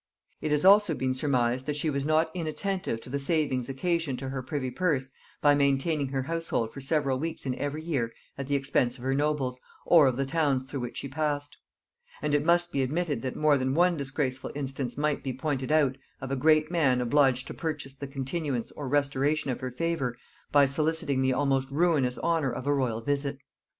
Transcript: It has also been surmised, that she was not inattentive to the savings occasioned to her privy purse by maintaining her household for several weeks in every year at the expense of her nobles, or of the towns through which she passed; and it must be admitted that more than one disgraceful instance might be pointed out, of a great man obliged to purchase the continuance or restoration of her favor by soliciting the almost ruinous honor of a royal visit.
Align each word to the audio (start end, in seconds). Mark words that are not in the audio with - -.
It 0.41 0.49
has 0.49 0.65
also 0.65 0.95
been 0.95 1.13
surmised, 1.13 1.67
that 1.67 1.75
she 1.75 1.91
was 1.91 2.07
not 2.07 2.31
inattentive 2.33 2.99
to 3.01 3.09
the 3.11 3.19
savings 3.19 3.69
occasioned 3.69 4.17
to 4.17 4.29
her 4.29 4.41
privy 4.41 4.71
purse 4.71 5.11
by 5.41 5.53
maintaining 5.53 6.07
her 6.09 6.23
household 6.23 6.71
for 6.73 6.81
several 6.81 7.19
weeks 7.19 7.45
in 7.45 7.53
every 7.53 7.83
year 7.83 8.11
at 8.35 8.47
the 8.47 8.55
expense 8.55 8.97
of 8.97 9.03
her 9.03 9.13
nobles, 9.13 9.61
or 9.85 10.07
of 10.07 10.17
the 10.17 10.25
towns 10.25 10.63
through 10.63 10.79
which 10.79 10.97
she 10.97 11.07
passed; 11.07 11.55
and 12.19 12.33
it 12.33 12.43
must 12.43 12.71
be 12.71 12.81
admitted 12.81 13.21
that 13.21 13.35
more 13.35 13.59
than 13.59 13.75
one 13.75 13.95
disgraceful 13.95 14.51
instance 14.55 14.97
might 14.97 15.21
be 15.21 15.33
pointed 15.33 15.71
out, 15.71 15.99
of 16.19 16.31
a 16.31 16.35
great 16.35 16.71
man 16.71 16.99
obliged 16.99 17.45
to 17.45 17.53
purchase 17.53 17.93
the 17.93 18.07
continuance 18.07 18.71
or 18.71 18.89
restoration 18.89 19.51
of 19.51 19.59
her 19.59 19.69
favor 19.69 20.17
by 20.51 20.65
soliciting 20.65 21.21
the 21.21 21.31
almost 21.31 21.69
ruinous 21.69 22.17
honor 22.17 22.51
of 22.51 22.65
a 22.65 22.73
royal 22.73 23.01
visit. 23.01 23.37